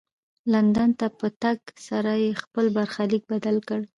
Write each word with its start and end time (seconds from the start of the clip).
لندن 0.53 0.89
ته 0.99 1.07
په 1.19 1.27
تګ 1.41 1.57
سره 1.87 2.11
یې 2.23 2.31
خپل 2.43 2.65
برخلیک 2.77 3.23
بدل 3.33 3.57
کړ. 3.67 3.81